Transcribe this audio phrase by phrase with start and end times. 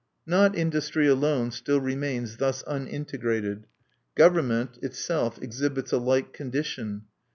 [0.25, 3.65] Not industry alone still remains thus unintegrated;
[4.15, 7.03] government itself exhibits a like condition.